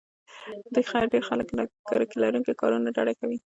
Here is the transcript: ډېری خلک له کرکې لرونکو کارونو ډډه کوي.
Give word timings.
ډېری 0.73 1.21
خلک 1.27 1.47
له 1.57 1.63
کرکې 1.89 2.17
لرونکو 2.23 2.51
کارونو 2.61 2.87
ډډه 2.95 3.13
کوي. 3.19 3.37